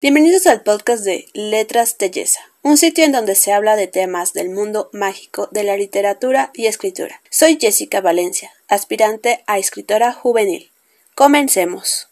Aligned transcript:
Bienvenidos 0.00 0.46
al 0.46 0.62
podcast 0.62 1.02
de 1.02 1.26
Letras 1.34 1.96
Telleza, 1.96 2.38
un 2.62 2.76
sitio 2.76 3.04
en 3.04 3.10
donde 3.10 3.34
se 3.34 3.52
habla 3.52 3.74
de 3.74 3.88
temas 3.88 4.32
del 4.32 4.48
mundo 4.48 4.90
mágico 4.92 5.48
de 5.50 5.64
la 5.64 5.76
literatura 5.76 6.52
y 6.54 6.66
escritura. 6.66 7.20
Soy 7.30 7.58
Jessica 7.60 8.00
Valencia, 8.00 8.52
aspirante 8.68 9.42
a 9.48 9.58
escritora 9.58 10.12
juvenil. 10.12 10.70
Comencemos. 11.16 12.07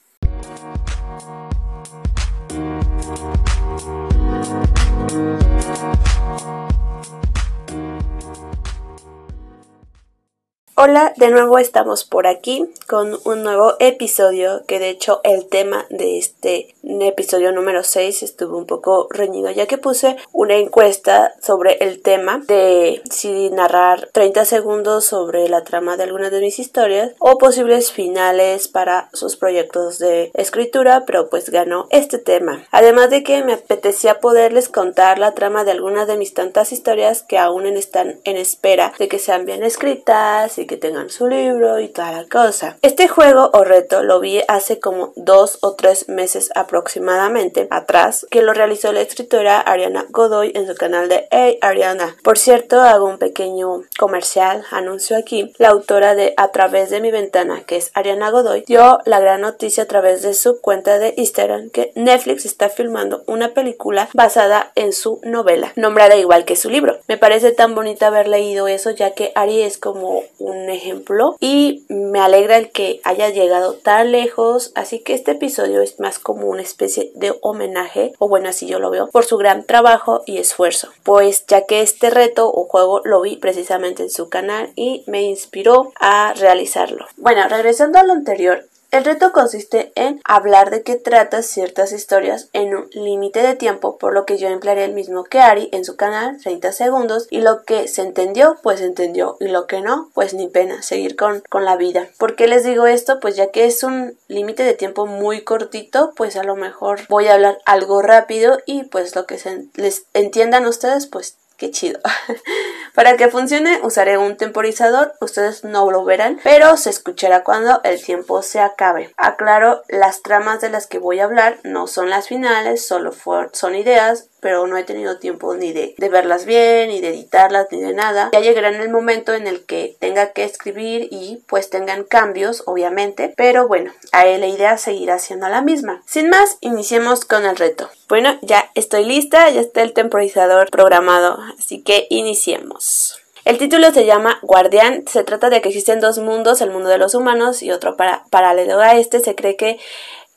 Hola, 10.89 11.13
de 11.17 11.31
nuevo 11.31 11.59
estamos 11.59 12.05
por 12.05 12.29
aquí 12.29 12.65
con 12.87 13.19
un 13.25 13.43
nuevo 13.43 13.75
episodio 13.81 14.63
que 14.69 14.79
de 14.79 14.89
hecho 14.89 15.21
el 15.25 15.49
tema 15.49 15.85
de 15.91 16.17
este 16.17 16.77
episodio 16.85 17.51
número 17.51 17.83
6 17.83 18.23
estuvo 18.23 18.57
un 18.57 18.67
poco 18.67 19.09
reñido 19.11 19.51
ya 19.51 19.67
que 19.67 19.79
puse 19.79 20.17
una 20.33 20.55
encuesta 20.55 21.35
sobre 21.43 21.79
el 21.81 22.03
tema 22.03 22.41
de 22.47 23.03
si 23.11 23.51
narrar 23.51 24.11
30 24.13 24.45
segundos 24.45 25.07
sobre 25.07 25.49
la 25.49 25.65
trama 25.65 25.97
de 25.97 26.05
alguna 26.05 26.31
de 26.31 26.41
mis 26.41 26.61
historias 26.61 27.15
o 27.19 27.37
posibles 27.37 27.91
finales 27.91 28.69
para 28.69 29.09
sus 29.13 29.35
proyectos 29.35 29.99
de 29.99 30.31
escritura, 30.35 31.03
pero 31.05 31.29
pues 31.29 31.51
ganó 31.51 31.89
este 31.91 32.19
tema. 32.19 32.65
Además 32.71 33.11
de 33.11 33.25
que 33.25 33.43
me 33.43 33.55
apetecía 33.55 34.21
poderles 34.21 34.69
contar 34.69 35.19
la 35.19 35.35
trama 35.35 35.65
de 35.65 35.73
algunas 35.73 36.07
de 36.07 36.17
mis 36.17 36.33
tantas 36.33 36.71
historias 36.71 37.25
que 37.25 37.39
aún 37.39 37.67
están 37.67 38.21
en 38.23 38.37
espera 38.37 38.93
de 39.01 39.09
que 39.09 39.19
sean 39.19 39.47
bien 39.47 39.65
escritas 39.65 40.59
y 40.59 40.67
que 40.67 40.76
tengan 40.77 41.11
su 41.11 41.27
libro 41.27 41.81
y 41.81 41.89
toda 41.89 42.13
la 42.13 42.25
cosa. 42.27 42.77
Este 42.83 43.09
juego 43.09 43.51
o 43.53 43.65
reto 43.65 44.03
lo 44.03 44.21
vi 44.21 44.43
hace 44.49 44.81
como 44.81 45.13
dos 45.17 45.59
o 45.63 45.75
tres 45.75 46.09
meses 46.09 46.51
aproximadamente 46.55 47.69
atrás 47.71 48.27
que 48.31 48.43
lo 48.43 48.53
realizó 48.53 48.93
la 48.93 49.01
escritora 49.01 49.61
Ariana 49.61 50.07
Godoy 50.11 50.53
en 50.55 50.67
su 50.67 50.75
canal 50.75 51.09
de 51.09 51.27
Hey 51.31 51.59
Ariana. 51.61 52.17
Por 52.23 52.39
cierto, 52.39 52.81
hago 52.81 53.07
un 53.07 53.19
pequeño 53.19 53.83
comercial, 53.99 54.65
anuncio 54.71 55.17
aquí. 55.17 55.53
La 55.59 55.69
autora 55.69 56.15
de 56.15 56.35
A 56.37 56.49
través 56.49 56.91
de 56.91 57.01
mi 57.01 57.11
ventana, 57.11 57.63
que 57.67 57.77
es 57.77 57.91
Ariana 57.95 58.31
Godoy, 58.31 58.65
dio 58.67 58.99
la 59.05 59.21
gran 59.21 59.41
noticia 59.41 59.85
a 59.85 59.87
través 59.87 60.23
de 60.23 60.35
su 60.35 60.61
cuenta 60.61 60.99
de 60.99 61.15
Instagram 61.17 61.71
que 61.71 61.93
Netflix 61.95 62.45
está 62.45 62.69
filmando 62.69 63.23
una 63.27 63.55
película 63.55 64.09
basada 64.13 64.73
en 64.75 64.93
su 64.93 65.21
novela, 65.23 65.73
nombrada 65.77 66.17
igual 66.17 66.45
que 66.45 66.57
su 66.57 66.71
libro. 66.71 66.99
Me 67.09 67.19
parece 67.19 67.53
tan 67.53 67.75
bonito 67.75 68.07
haber 68.07 68.29
leído 68.29 68.69
eso 68.69 68.91
ya 68.91 69.13
que 69.13 69.33
Ari 69.35 69.63
es 69.63 69.79
como 69.79 70.23
un 70.39 70.66
ejemplo 70.71 71.37
y 71.41 71.85
me 71.89 72.21
alegra 72.21 72.57
el 72.57 72.71
que 72.71 73.01
haya 73.05 73.31
llegado 73.31 73.75
tan 73.75 74.13
lejos. 74.13 74.73
Así 74.75 75.01
que 75.01 75.15
este 75.15 75.33
episodio 75.33 75.83
es 75.83 75.99
más 76.01 76.19
como 76.19 76.47
una 76.47 76.63
especie 76.63 77.11
de 77.15 77.35
homenaje 77.41 78.13
o 78.19 78.29
bueno 78.29 78.49
así 78.49 78.67
yo 78.67 78.79
lo 78.79 78.91
veo 78.91 79.09
por 79.09 79.25
su 79.25 79.37
gran 79.37 79.65
trabajo 79.65 80.23
y 80.27 80.39
esfuerzo. 80.39 80.89
Pues 81.03 81.45
ya 81.47 81.67
que 81.67 81.83
este 81.83 82.11
reto 82.11 82.51
o 82.51 82.65
juego 82.65 83.01
lo 83.05 83.21
vi 83.23 83.37
precisamente 83.37 84.03
en 84.03 84.11
su 84.11 84.29
canal 84.29 84.73
y 84.77 85.05
me 85.07 85.23
inspiró 85.23 85.93
a 86.01 86.35
realizarlo. 86.35 87.07
Bueno 87.17 87.49
regresando 87.49 87.99
a 87.99 88.05
lo 88.05 88.13
anterior 88.13 88.65
el 88.97 89.05
reto 89.05 89.33
consiste 89.33 89.93
en 89.95 90.21
hablar 90.25 90.71
de 90.71 90.83
qué 90.83 90.97
trata 90.97 91.43
ciertas 91.43 91.93
historias 91.93 92.49
en 92.53 92.75
un 92.75 92.89
límite 92.93 93.43
de 93.43 93.55
tiempo, 93.55 93.99
por 93.99 94.15
lo 94.15 94.25
que 94.25 94.39
yo 94.39 94.49
emplearé 94.49 94.85
el 94.85 94.95
mismo 94.95 95.25
que 95.25 95.41
Ari 95.41 95.69
en 95.73 95.85
su 95.85 95.97
canal, 95.97 96.39
30 96.43 96.73
segundos, 96.73 97.27
y 97.31 97.43
lo 97.43 97.65
que 97.65 97.89
se 97.89 98.03
entendió, 98.03 98.57
pues 98.63 98.81
entendió, 98.81 99.37
y 99.39 99.49
lo 99.49 99.67
que 99.67 99.83
no, 99.83 100.11
pues 100.15 100.35
ni 100.35 100.49
pena, 100.49 100.83
seguir 100.83 101.15
con, 101.15 101.43
con 101.51 101.65
la 101.65 101.77
vida. 101.77 102.09
¿Por 102.19 102.37
qué 102.37 102.47
les 102.47 102.65
digo 102.65 102.87
esto? 102.87 103.21
Pues 103.21 103.37
ya 103.37 103.51
que 103.51 103.67
es 103.67 103.83
un 103.83 104.17
límite 104.29 104.63
de 104.63 104.75
tiempo 104.75 105.07
muy 105.07 105.43
cortito, 105.43 106.13
pues 106.17 106.37
a 106.37 106.43
lo 106.43 106.57
mejor 106.57 107.01
voy 107.09 107.27
a 107.27 107.35
hablar 107.35 107.59
algo 107.67 108.01
rápido 108.03 108.61
y 108.65 108.85
pues 108.85 109.15
lo 109.15 109.27
que 109.27 109.39
se 109.39 109.67
les 109.75 110.07
entiendan 110.15 110.67
ustedes, 110.67 111.07
pues 111.07 111.37
Qué 111.57 111.71
chido. 111.71 112.01
Para 112.95 113.17
que 113.17 113.29
funcione 113.29 113.81
usaré 113.83 114.19
un 114.19 114.37
temporizador, 114.37 115.15
ustedes 115.21 115.65
no 115.65 115.91
lo 115.91 116.05
verán, 116.05 116.39
pero 116.43 116.77
se 116.77 116.91
escuchará 116.91 117.45
cuando 117.45 117.81
el 117.83 118.03
tiempo 118.03 118.43
se 118.43 118.61
acabe. 118.61 119.13
Aclaro, 119.17 119.83
las 119.89 120.23
tramas 120.23 120.61
de 120.61 120.71
las 120.71 120.87
que 120.87 120.99
voy 120.99 121.21
a 121.21 121.25
hablar 121.25 121.59
no 121.65 121.87
son 121.87 122.11
las 122.11 122.29
finales, 122.29 122.87
solo 122.87 123.13
son 123.53 123.75
ideas 123.75 124.29
pero 124.41 124.67
no 124.67 124.77
he 124.77 124.85
tenido 124.85 125.19
tiempo 125.19 125.55
ni 125.55 125.73
de, 125.73 125.95
verlas 126.11 126.45
bien, 126.45 126.89
ni 126.89 127.01
de 127.01 127.09
editarlas, 127.09 127.67
ni 127.71 127.81
de 127.81 127.93
nada. 127.93 128.31
Ya 128.33 128.41
llegará 128.41 128.69
en 128.69 128.81
el 128.81 128.91
momento 128.91 129.35
en 129.35 129.47
el 129.47 129.65
que 129.65 129.97
tenga 129.99 130.33
que 130.33 130.45
escribir 130.45 131.09
y 131.11 131.43
pues 131.47 131.71
tengan 131.71 132.05
cambios, 132.05 132.63
obviamente, 132.67 133.33
pero 133.37 133.67
bueno, 133.69 133.93
ahí 134.13 134.39
la 134.39 134.47
idea 134.47 134.79
seguirá 134.79 135.19
siendo 135.19 135.49
la 135.49 135.63
misma. 135.63 136.03
Sin 136.07 136.29
más, 136.29 136.59
iniciemos 136.61 137.25
con 137.25 137.45
el 137.45 137.57
reto. 137.57 137.91
Bueno, 138.09 138.39
ya 138.43 138.71
estoy 138.75 139.05
lista, 139.05 139.51
ya 139.51 139.61
está 139.61 139.83
el 139.83 139.93
temporizador 139.93 140.71
programado, 140.71 141.39
así 141.59 141.83
que 141.83 142.07
iniciemos. 142.11 143.21
El 143.47 143.59
título 143.59 143.93
se 143.93 144.05
llama 144.05 144.41
Guardián. 144.43 145.05
Se 145.07 145.23
trata 145.23 145.51
de 145.51 145.63
que 145.63 145.69
existen 145.69 146.01
dos 146.01 146.19
mundos, 146.19 146.61
el 146.61 146.73
mundo 146.73 146.89
de 146.89 146.99
los 146.99 147.15
humanos 147.15 147.63
y 147.63 147.71
otro 147.71 147.97
para, 147.97 148.25
paralelo 148.29 148.81
a 148.81 148.97
este. 148.97 149.21
Se 149.21 149.37
cree 149.37 149.55
que 149.55 149.79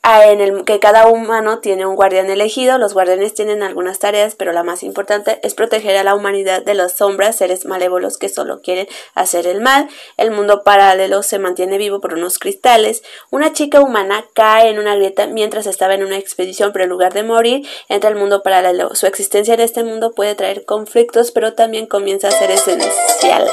en 0.04 0.42
el 0.42 0.64
que 0.64 0.80
cada 0.80 1.08
humano 1.08 1.60
tiene 1.60 1.86
un 1.86 1.96
guardián 1.96 2.30
elegido. 2.30 2.78
Los 2.78 2.94
guardianes 2.94 3.34
tienen 3.34 3.64
algunas 3.64 4.00
tareas, 4.00 4.36
pero 4.36 4.54
la 4.54 4.64
más 4.64 4.82
importante 4.84 5.40
es 5.44 5.54
proteger 5.54 5.98
a 5.98 6.04
la 6.04 6.16
humanidad 6.16 6.64
de 6.64 6.74
las 6.74 6.98
sombras, 6.98 7.36
seres 7.36 7.66
malévolos 7.66 8.18
que 8.18 8.30
solo 8.30 8.62
quieren 8.62 8.88
hacer 9.14 9.46
el 9.46 9.62
mal. 9.62 9.90
El 10.18 10.32
mundo 10.32 10.64
paralelo 10.64 11.22
se 11.22 11.38
mantiene 11.38 11.78
vivo 11.78 12.00
por 12.00 12.14
unos 12.14 12.40
cristales. 12.40 13.04
Una 13.30 13.54
chica 13.54 13.82
humana 13.82 14.26
cae 14.34 14.70
en 14.70 14.80
una 14.80 14.96
grieta 14.96 15.28
mientras 15.28 15.68
estaba 15.68 15.94
en 15.94 16.04
una 16.04 16.18
expedición, 16.18 16.72
pero 16.72 16.86
en 16.86 16.90
lugar 16.90 17.14
de 17.14 17.24
morir, 17.24 17.68
entra 17.88 18.10
al 18.10 18.16
mundo 18.16 18.42
paralelo. 18.42 18.96
Su 18.96 19.06
existencia 19.06 19.54
en 19.54 19.60
este 19.60 19.84
mundo 19.84 20.14
puede 20.14 20.36
traer 20.36 20.66
conflictos, 20.66 21.31
pero 21.31 21.54
también 21.54 21.86
comienza 21.86 22.30
a 22.30 22.31
ser 22.31 22.52
esencial. 22.52 23.50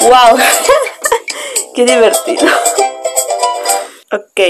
¡Wow! 0.00 0.38
¡Qué 1.74 1.84
divertido! 1.84 2.46
Ok, 4.12 4.40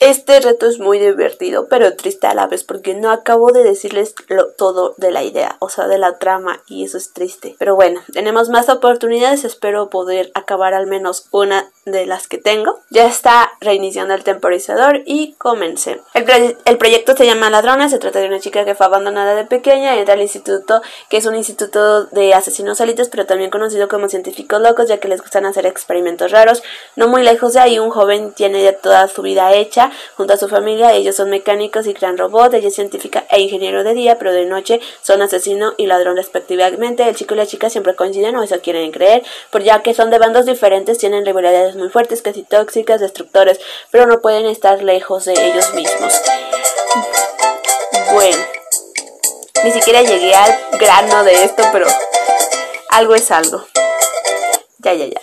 este 0.00 0.40
reto 0.40 0.66
es 0.66 0.78
muy 0.78 0.98
divertido, 0.98 1.68
pero 1.68 1.96
triste 1.96 2.26
a 2.26 2.34
la 2.34 2.46
vez 2.48 2.64
porque 2.64 2.94
no 2.94 3.10
acabo 3.10 3.50
de 3.50 3.64
decirles 3.64 4.14
todo 4.58 4.94
de 4.98 5.10
la 5.10 5.22
idea, 5.22 5.56
o 5.60 5.70
sea, 5.70 5.86
de 5.86 5.96
la 5.96 6.18
trama, 6.18 6.62
y 6.68 6.84
eso 6.84 6.98
es 6.98 7.14
triste. 7.14 7.56
Pero 7.58 7.74
bueno, 7.74 8.02
tenemos 8.12 8.50
más 8.50 8.68
oportunidades, 8.68 9.44
espero 9.44 9.88
poder 9.88 10.30
acabar 10.34 10.74
al 10.74 10.86
menos 10.86 11.28
una 11.30 11.70
de 11.86 12.04
las 12.04 12.28
que 12.28 12.36
tengo. 12.36 12.80
Ya 12.90 13.06
está 13.06 13.52
reiniciando 13.60 14.12
el 14.12 14.22
temporizador 14.22 15.00
y 15.06 15.32
comencé. 15.38 16.02
El, 16.12 16.58
el 16.64 16.76
proyecto 16.76 17.16
se 17.16 17.24
llama 17.24 17.48
Ladrona, 17.48 17.88
se 17.88 17.98
trata 17.98 18.18
de 18.18 18.26
una 18.26 18.40
chica 18.40 18.66
que 18.66 18.74
fue 18.74 18.84
abandonada 18.84 19.34
de 19.34 19.44
pequeña 19.44 19.96
y 19.96 20.00
entra 20.00 20.14
al 20.14 20.20
instituto, 20.20 20.82
que 21.08 21.16
es 21.16 21.26
un 21.26 21.36
instituto 21.36 22.04
de 22.06 22.34
asesinos 22.34 22.78
salitos, 22.78 23.08
pero 23.08 23.24
también 23.24 23.50
conocido 23.50 23.88
como 23.88 24.10
científicos 24.10 24.60
locos, 24.60 24.88
ya 24.88 24.98
que 24.98 25.08
les 25.08 25.22
gustan 25.22 25.46
hacer 25.46 25.64
experimentos 25.64 26.32
raros. 26.32 26.62
No 26.96 27.08
muy 27.08 27.22
lejos 27.22 27.54
de 27.54 27.60
ahí, 27.60 27.78
un 27.78 27.90
joven 27.90 28.32
tiene 28.34 28.62
ya 28.62 28.76
su 29.08 29.22
vida 29.22 29.52
hecha 29.54 29.90
junto 30.16 30.34
a 30.34 30.36
su 30.36 30.48
familia. 30.48 30.92
Ellos 30.92 31.16
son 31.16 31.30
mecánicos 31.30 31.86
y 31.86 31.94
crean 31.94 32.18
robots, 32.18 32.54
ella 32.54 32.68
es 32.68 32.74
científica 32.74 33.24
e 33.30 33.40
ingeniero 33.40 33.84
de 33.84 33.94
día, 33.94 34.18
pero 34.18 34.32
de 34.32 34.46
noche 34.46 34.80
son 35.02 35.22
asesino 35.22 35.74
y 35.76 35.86
ladrón 35.86 36.16
respectivamente. 36.16 37.08
El 37.08 37.16
chico 37.16 37.34
y 37.34 37.38
la 37.38 37.46
chica 37.46 37.70
siempre 37.70 37.94
coinciden 37.94 38.36
o 38.36 38.42
eso 38.42 38.60
quieren 38.60 38.92
creer, 38.92 39.22
por 39.50 39.62
ya 39.62 39.82
que 39.82 39.94
son 39.94 40.10
de 40.10 40.18
bandos 40.18 40.46
diferentes, 40.46 40.98
tienen 40.98 41.24
rivalidades 41.24 41.76
muy 41.76 41.88
fuertes, 41.88 42.22
casi 42.22 42.42
tóxicas, 42.42 43.00
destructores, 43.00 43.60
pero 43.90 44.06
no 44.06 44.20
pueden 44.20 44.46
estar 44.46 44.82
lejos 44.82 45.24
de 45.24 45.32
ellos 45.32 45.72
mismos. 45.74 46.12
Bueno, 48.12 48.38
ni 49.64 49.72
siquiera 49.72 50.02
llegué 50.02 50.34
al 50.34 50.54
grano 50.78 51.24
de 51.24 51.44
esto, 51.44 51.62
pero 51.72 51.86
algo 52.90 53.14
es 53.14 53.30
algo. 53.30 53.66
Ya, 54.78 54.94
ya, 54.94 55.06
ya. 55.06 55.20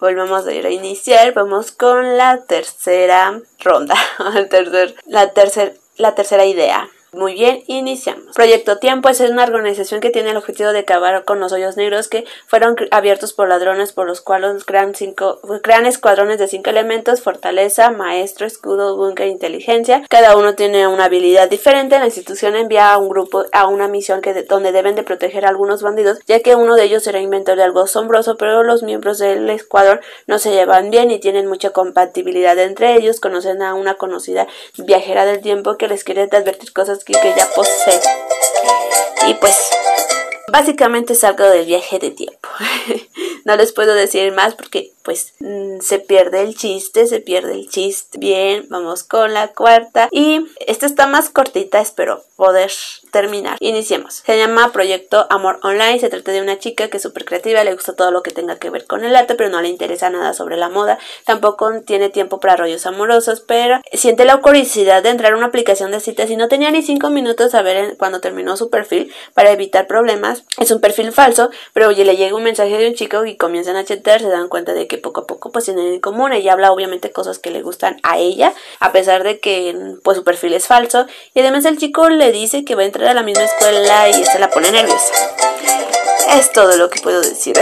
Volvemos 0.00 0.46
a 0.46 0.52
ir 0.52 0.66
a 0.66 0.70
iniciar. 0.70 1.32
Vamos 1.34 1.72
con 1.72 2.16
la 2.16 2.42
tercera 2.44 3.40
ronda. 3.58 3.94
tercer, 4.50 4.94
la, 5.06 5.32
tercer, 5.32 5.78
la 5.96 6.14
tercera 6.14 6.44
idea. 6.44 6.88
Muy 7.12 7.34
bien, 7.34 7.64
iniciamos. 7.66 8.36
Proyecto 8.36 8.78
Tiempo 8.78 9.08
es 9.08 9.18
una 9.18 9.42
organización 9.42 10.00
que 10.00 10.10
tiene 10.10 10.30
el 10.30 10.36
objetivo 10.36 10.70
de 10.72 10.78
acabar 10.78 11.24
con 11.24 11.40
los 11.40 11.50
hoyos 11.50 11.76
negros 11.76 12.06
que 12.06 12.24
fueron 12.46 12.76
abiertos 12.92 13.32
por 13.32 13.48
ladrones 13.48 13.92
por 13.92 14.06
los 14.06 14.20
cuales 14.20 14.64
crean, 14.64 14.94
cinco, 14.94 15.40
crean 15.60 15.86
escuadrones 15.86 16.38
de 16.38 16.46
cinco 16.46 16.70
elementos, 16.70 17.20
fortaleza, 17.20 17.90
maestro, 17.90 18.46
escudo, 18.46 18.96
búnker, 18.96 19.26
inteligencia. 19.26 20.04
Cada 20.08 20.36
uno 20.36 20.54
tiene 20.54 20.86
una 20.86 21.06
habilidad 21.06 21.50
diferente. 21.50 21.98
La 21.98 22.06
institución 22.06 22.54
envía 22.54 22.92
a 22.92 22.98
un 22.98 23.08
grupo 23.08 23.44
a 23.50 23.66
una 23.66 23.88
misión 23.88 24.20
que 24.20 24.44
donde 24.44 24.70
deben 24.70 24.94
de 24.94 25.02
proteger 25.02 25.46
a 25.46 25.48
algunos 25.48 25.82
bandidos, 25.82 26.20
ya 26.28 26.38
que 26.38 26.54
uno 26.54 26.76
de 26.76 26.84
ellos 26.84 27.02
será 27.02 27.18
inventor 27.18 27.56
de 27.56 27.64
algo 27.64 27.80
asombroso, 27.80 28.36
pero 28.36 28.62
los 28.62 28.84
miembros 28.84 29.18
del 29.18 29.50
escuadrón 29.50 30.00
no 30.28 30.38
se 30.38 30.52
llevan 30.52 30.90
bien 30.90 31.10
y 31.10 31.18
tienen 31.18 31.48
mucha 31.48 31.70
compatibilidad 31.70 32.56
entre 32.56 32.94
ellos. 32.94 33.18
Conocen 33.18 33.62
a 33.62 33.74
una 33.74 33.94
conocida 33.94 34.46
viajera 34.78 35.26
del 35.26 35.40
tiempo 35.40 35.76
que 35.76 35.88
les 35.88 36.04
quiere 36.04 36.22
advertir 36.22 36.72
cosas 36.72 36.99
que, 37.04 37.12
ya 37.36 37.48
posee. 37.54 38.00
Y 39.28 39.34
pues, 39.34 39.56
básicamente 40.50 41.12
es 41.12 41.24
algo 41.24 41.44
del 41.44 41.66
viaje 41.66 41.98
de 41.98 42.10
tiempo. 42.10 42.48
no 43.50 43.56
les 43.56 43.72
puedo 43.72 43.94
decir 43.94 44.32
más 44.32 44.54
porque 44.54 44.92
pues 45.02 45.34
mm, 45.40 45.80
se 45.80 45.98
pierde 45.98 46.42
el 46.42 46.56
chiste, 46.56 47.06
se 47.06 47.20
pierde 47.20 47.54
el 47.54 47.68
chiste. 47.68 48.18
Bien, 48.18 48.66
vamos 48.68 49.02
con 49.02 49.34
la 49.34 49.48
cuarta 49.48 50.08
y 50.12 50.46
esta 50.66 50.86
está 50.86 51.08
más 51.08 51.30
cortita, 51.30 51.80
espero 51.80 52.22
poder 52.36 52.70
terminar. 53.10 53.56
Iniciemos. 53.60 54.22
Se 54.24 54.38
llama 54.38 54.72
Proyecto 54.72 55.26
Amor 55.30 55.58
Online. 55.62 55.98
Se 55.98 56.08
trata 56.08 56.32
de 56.32 56.40
una 56.40 56.58
chica 56.58 56.88
que 56.88 56.98
es 56.98 57.02
súper 57.02 57.24
creativa, 57.24 57.64
le 57.64 57.74
gusta 57.74 57.94
todo 57.94 58.12
lo 58.12 58.22
que 58.22 58.30
tenga 58.30 58.58
que 58.58 58.70
ver 58.70 58.86
con 58.86 59.04
el 59.04 59.16
arte, 59.16 59.34
pero 59.34 59.50
no 59.50 59.60
le 59.60 59.68
interesa 59.68 60.10
nada 60.10 60.32
sobre 60.32 60.56
la 60.56 60.68
moda. 60.68 60.98
Tampoco 61.26 61.80
tiene 61.82 62.08
tiempo 62.08 62.38
para 62.38 62.56
rollos 62.56 62.86
amorosos, 62.86 63.40
pero 63.40 63.80
siente 63.92 64.24
la 64.24 64.40
curiosidad 64.40 65.02
de 65.02 65.10
entrar 65.10 65.32
a 65.32 65.36
una 65.36 65.46
aplicación 65.46 65.90
de 65.90 66.00
citas 66.00 66.30
y 66.30 66.36
no 66.36 66.48
tenía 66.48 66.70
ni 66.70 66.82
cinco 66.82 67.10
minutos 67.10 67.54
a 67.54 67.62
ver 67.62 67.96
cuando 67.98 68.20
terminó 68.20 68.56
su 68.56 68.70
perfil 68.70 69.12
para 69.34 69.50
evitar 69.50 69.86
problemas. 69.86 70.44
Es 70.58 70.70
un 70.70 70.80
perfil 70.80 71.12
falso, 71.12 71.50
pero 71.72 71.88
oye, 71.88 72.04
le 72.04 72.16
llega 72.16 72.36
un 72.36 72.44
mensaje 72.44 72.78
de 72.78 72.88
un 72.88 72.94
chico 72.94 73.26
y 73.26 73.36
comienzan 73.40 73.76
a 73.76 73.84
chatear, 73.84 74.20
se 74.20 74.28
dan 74.28 74.48
cuenta 74.48 74.74
de 74.74 74.86
que 74.86 74.98
poco 74.98 75.22
a 75.22 75.26
poco 75.26 75.50
pues 75.50 75.64
tienen 75.64 75.94
en 75.94 76.00
común. 76.00 76.32
Ella 76.32 76.52
habla 76.52 76.70
obviamente 76.70 77.10
cosas 77.10 77.38
que 77.38 77.50
le 77.50 77.62
gustan 77.62 77.98
a 78.04 78.18
ella, 78.18 78.54
a 78.78 78.92
pesar 78.92 79.24
de 79.24 79.40
que 79.40 79.96
pues 80.04 80.18
su 80.18 80.24
perfil 80.24 80.52
es 80.52 80.66
falso. 80.66 81.06
Y 81.34 81.40
además 81.40 81.64
el 81.64 81.78
chico 81.78 82.08
le 82.10 82.30
dice 82.30 82.64
que 82.64 82.76
va 82.76 82.82
a 82.82 82.84
entrar 82.84 83.08
a 83.08 83.14
la 83.14 83.22
misma 83.22 83.44
escuela 83.44 84.08
y 84.10 84.24
se 84.24 84.38
la 84.38 84.50
pone 84.50 84.70
nerviosa. 84.70 85.12
Es 86.36 86.52
todo 86.52 86.76
lo 86.76 86.90
que 86.90 87.00
puedo 87.00 87.22
decir. 87.22 87.58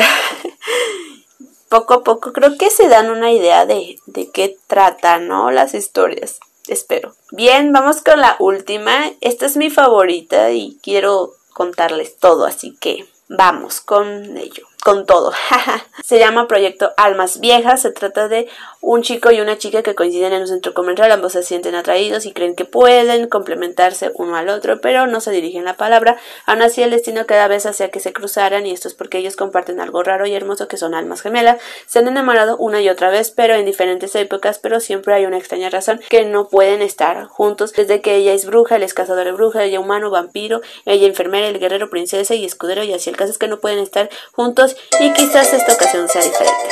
poco 1.71 1.95
a 1.95 2.03
poco 2.03 2.33
creo 2.33 2.59
que 2.59 2.71
se 2.71 2.89
dan 2.89 3.11
una 3.11 3.31
idea 3.31 3.65
de, 3.65 3.99
de 4.07 4.31
qué 4.31 4.59
tratan, 4.67 5.29
¿no? 5.29 5.51
Las 5.51 5.75
historias. 5.75 6.41
Espero. 6.67 7.15
Bien, 7.31 7.73
vamos 7.73 8.03
con 8.03 8.21
la 8.21 8.37
última. 8.41 9.13
Esta 9.21 9.47
es 9.47 9.57
mi 9.57 9.71
favorita 9.71 10.51
y 10.51 10.79
quiero 10.83 11.33
contarles 11.55 12.19
todo, 12.19 12.45
así 12.45 12.77
que 12.79 13.07
vamos 13.29 13.81
con 13.81 14.37
ello 14.37 14.68
con 14.83 15.07
todo. 15.07 15.33
se 16.05 16.19
llama 16.19 16.49
Proyecto 16.49 16.93
Almas 16.97 17.41
Viejas. 17.41 17.83
Se 17.83 17.91
trata 17.91 18.29
de 18.29 18.49
un 18.81 19.03
chico 19.03 19.31
y 19.31 19.41
una 19.41 19.59
chica 19.59 19.83
que 19.83 19.95
coinciden 19.95 20.33
en 20.33 20.43
un 20.43 20.49
centro 20.49 20.73
comercial. 20.73 21.11
Ambos 21.13 21.33
se 21.33 21.43
sienten 21.43 21.75
atraídos 21.75 22.27
y 22.27 22.33
creen 22.33 22.55
que 22.55 22.65
pueden 22.65 23.29
complementarse 23.29 24.13
uno 24.15 24.37
al 24.37 24.49
otro, 24.49 24.81
pero 24.81 25.07
no 25.07 25.21
se 25.21 25.31
dirigen 25.31 25.65
la 25.65 25.75
palabra. 25.75 26.17
Aún 26.47 26.63
así, 26.63 26.83
el 26.83 26.91
destino 26.91 27.27
cada 27.27 27.49
vez 27.49 27.67
hacía 27.67 27.91
que 27.91 28.01
se 28.01 28.13
cruzaran, 28.13 28.67
y 28.67 28.71
esto 28.71 28.89
es 28.89 28.95
porque 28.95 29.19
ellos 29.19 29.37
comparten 29.37 29.81
algo 29.81 30.03
raro 30.03 30.27
y 30.27 30.35
hermoso 30.35 30.69
que 30.69 30.77
son 30.77 30.95
almas 30.95 31.23
gemelas. 31.23 31.61
Se 31.87 31.99
han 31.99 32.09
enamorado 32.09 32.57
una 32.57 32.81
y 32.81 32.89
otra 32.89 33.11
vez, 33.11 33.31
pero 33.31 33.55
en 33.55 33.67
diferentes 33.67 34.15
épocas, 34.15 34.59
pero 34.59 34.81
siempre 34.81 35.15
hay 35.15 35.27
una 35.27 35.39
extraña 35.39 35.71
razón 35.71 36.01
que 36.09 36.25
no 36.25 36.49
pueden 36.49 36.83
estar 36.83 37.27
juntos. 37.27 37.73
Desde 37.73 38.01
que 38.01 38.15
ella 38.17 38.33
es 38.33 38.47
bruja, 38.47 38.77
él 38.77 38.85
es 38.85 38.95
cazador 38.95 39.25
de 39.25 39.33
bruja, 39.33 39.65
ella 39.65 39.81
humano, 39.81 40.11
vampiro, 40.11 40.61
ella 40.87 41.07
enfermera, 41.07 41.49
el 41.49 41.59
guerrero, 41.59 41.91
princesa 41.91 42.35
y 42.35 42.45
escudero, 42.45 42.85
y 42.85 42.93
así 42.93 43.11
el 43.11 43.17
caso 43.17 43.33
es 43.33 43.39
que 43.39 43.49
no 43.49 43.59
pueden 43.59 43.81
estar 43.81 44.09
juntos 44.33 44.68
y 45.01 45.13
quizás 45.13 45.53
esta 45.53 45.75
ocasión 45.75 46.09
sea 46.09 46.23
diferente. 46.23 46.69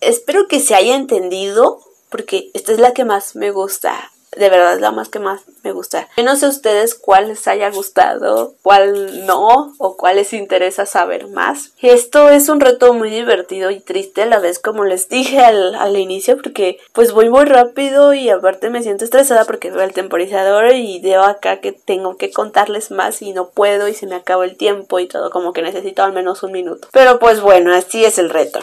Espero 0.00 0.48
que 0.48 0.60
se 0.60 0.74
haya 0.74 0.94
entendido 0.94 1.80
porque 2.08 2.50
esta 2.54 2.72
es 2.72 2.78
la 2.78 2.94
que 2.94 3.04
más 3.04 3.36
me 3.36 3.50
gusta 3.50 4.12
de 4.38 4.50
verdad 4.50 4.74
es 4.74 4.80
la 4.80 4.92
más 4.92 5.08
que 5.08 5.18
más 5.18 5.42
me 5.62 5.72
gusta. 5.72 6.08
Yo 6.16 6.24
no 6.24 6.36
sé 6.36 6.46
ustedes 6.46 6.94
cuál 6.94 7.28
les 7.28 7.46
haya 7.48 7.70
gustado, 7.70 8.54
cuál 8.62 9.26
no, 9.26 9.74
o 9.78 9.96
cuál 9.96 10.16
les 10.16 10.32
interesa 10.32 10.86
saber 10.86 11.28
más. 11.28 11.72
Esto 11.82 12.30
es 12.30 12.48
un 12.48 12.60
reto 12.60 12.94
muy 12.94 13.10
divertido 13.10 13.70
y 13.70 13.80
triste 13.80 14.22
a 14.22 14.26
la 14.26 14.38
vez, 14.38 14.58
como 14.58 14.84
les 14.84 15.08
dije 15.08 15.40
al, 15.40 15.74
al 15.74 15.96
inicio, 15.96 16.36
porque 16.36 16.78
pues 16.92 17.12
voy 17.12 17.28
muy 17.28 17.44
rápido 17.44 18.14
y 18.14 18.30
aparte 18.30 18.70
me 18.70 18.82
siento 18.82 19.04
estresada 19.04 19.44
porque 19.44 19.70
veo 19.70 19.82
el 19.82 19.92
temporizador 19.92 20.72
y 20.74 21.00
veo 21.00 21.22
acá 21.22 21.60
que 21.60 21.72
tengo 21.72 22.16
que 22.16 22.30
contarles 22.30 22.90
más 22.90 23.20
y 23.22 23.32
no 23.32 23.50
puedo 23.50 23.88
y 23.88 23.94
se 23.94 24.06
me 24.06 24.14
acaba 24.14 24.44
el 24.44 24.56
tiempo 24.56 24.98
y 25.00 25.06
todo, 25.06 25.30
como 25.30 25.52
que 25.52 25.62
necesito 25.62 26.02
al 26.02 26.12
menos 26.12 26.42
un 26.42 26.52
minuto. 26.52 26.88
Pero 26.92 27.18
pues 27.18 27.40
bueno, 27.40 27.74
así 27.74 28.04
es 28.04 28.18
el 28.18 28.30
reto. 28.30 28.60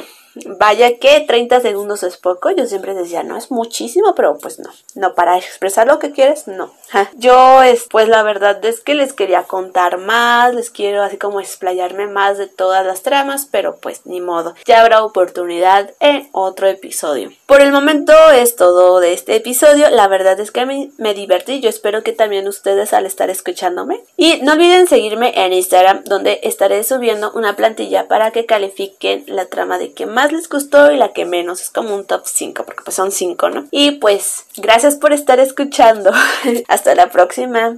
Vaya 0.59 0.97
que 0.97 1.21
30 1.21 1.61
segundos 1.61 2.03
es 2.03 2.17
poco, 2.17 2.51
yo 2.51 2.65
siempre 2.65 2.93
decía, 2.93 3.23
no 3.23 3.37
es 3.37 3.51
muchísimo, 3.51 4.15
pero 4.15 4.37
pues 4.37 4.59
no, 4.59 4.69
no 4.93 5.15
para 5.15 5.37
expresar 5.37 5.87
lo 5.87 5.99
que 5.99 6.11
quieres, 6.11 6.47
no. 6.47 6.73
Yo, 7.15 7.61
pues 7.89 8.07
la 8.07 8.23
verdad 8.23 8.63
es 8.65 8.81
que 8.81 8.95
les 8.95 9.13
quería 9.13 9.43
contar 9.43 9.97
más, 9.97 10.53
les 10.53 10.69
quiero 10.69 11.03
así 11.03 11.17
como 11.17 11.39
explayarme 11.39 12.07
más 12.07 12.37
de 12.37 12.47
todas 12.47 12.85
las 12.85 13.01
tramas, 13.01 13.47
pero 13.49 13.77
pues 13.77 14.01
ni 14.05 14.21
modo, 14.21 14.55
ya 14.65 14.81
habrá 14.81 15.03
oportunidad 15.03 15.91
en 15.99 16.27
otro 16.31 16.67
episodio. 16.67 17.31
Por 17.45 17.61
el 17.61 17.71
momento 17.71 18.13
es 18.31 18.55
todo 18.55 18.99
de 18.99 19.13
este 19.13 19.35
episodio, 19.35 19.89
la 19.89 20.07
verdad 20.07 20.39
es 20.39 20.51
que 20.51 20.65
me, 20.65 20.91
me 20.97 21.13
divertí, 21.13 21.61
yo 21.61 21.69
espero 21.69 22.03
que 22.03 22.13
también 22.13 22.47
ustedes 22.47 22.93
al 22.93 23.05
estar 23.05 23.29
escuchándome. 23.29 24.03
Y 24.17 24.41
no 24.41 24.53
olviden 24.53 24.87
seguirme 24.87 25.33
en 25.35 25.53
Instagram, 25.53 26.03
donde 26.05 26.39
estaré 26.43 26.83
subiendo 26.83 27.31
una 27.33 27.55
plantilla 27.55 28.07
para 28.07 28.31
que 28.31 28.45
califiquen 28.45 29.23
la 29.27 29.45
trama 29.45 29.77
de 29.77 29.93
que 29.93 30.05
más 30.25 30.31
les 30.33 30.49
gustó 30.49 30.91
y 30.91 30.97
la 30.97 31.13
que 31.13 31.25
menos. 31.25 31.61
Es 31.61 31.69
como 31.69 31.95
un 31.95 32.05
top 32.05 32.23
5, 32.25 32.63
porque 32.65 32.83
pues 32.83 32.95
son 32.95 33.11
5, 33.11 33.49
¿no? 33.49 33.65
Y 33.71 33.91
pues, 33.91 34.45
gracias 34.57 34.95
por 34.95 35.13
estar 35.13 35.39
escuchando. 35.39 36.11
Hasta 36.67 36.95
la 36.95 37.09
próxima. 37.09 37.75